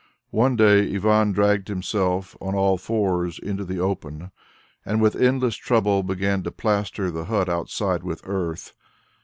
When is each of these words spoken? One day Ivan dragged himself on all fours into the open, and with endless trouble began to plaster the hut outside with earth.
One 0.31 0.55
day 0.55 0.91
Ivan 0.95 1.31
dragged 1.31 1.67
himself 1.67 2.35
on 2.41 2.55
all 2.55 2.79
fours 2.79 3.37
into 3.37 3.63
the 3.63 3.79
open, 3.79 4.31
and 4.83 4.99
with 4.99 5.15
endless 5.15 5.55
trouble 5.55 6.01
began 6.01 6.41
to 6.41 6.49
plaster 6.49 7.11
the 7.11 7.25
hut 7.25 7.47
outside 7.47 8.01
with 8.01 8.21
earth. 8.23 8.73